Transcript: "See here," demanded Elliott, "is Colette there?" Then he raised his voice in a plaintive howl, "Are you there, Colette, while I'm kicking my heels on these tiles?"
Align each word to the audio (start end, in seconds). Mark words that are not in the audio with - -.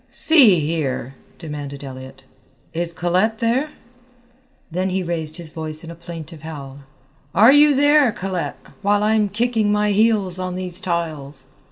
"See 0.09 0.61
here," 0.61 1.13
demanded 1.37 1.83
Elliott, 1.83 2.23
"is 2.73 2.91
Colette 2.91 3.37
there?" 3.37 3.69
Then 4.71 4.89
he 4.89 5.03
raised 5.03 5.37
his 5.37 5.51
voice 5.51 5.83
in 5.83 5.91
a 5.91 5.95
plaintive 5.95 6.41
howl, 6.41 6.79
"Are 7.35 7.51
you 7.51 7.75
there, 7.75 8.11
Colette, 8.11 8.57
while 8.81 9.03
I'm 9.03 9.29
kicking 9.29 9.71
my 9.71 9.91
heels 9.91 10.39
on 10.39 10.55
these 10.55 10.79
tiles?" 10.81 11.45